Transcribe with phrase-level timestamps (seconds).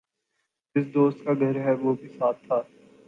[0.75, 2.61] جس دوست کا گھر ہےوہ بھی ساتھ تھا۔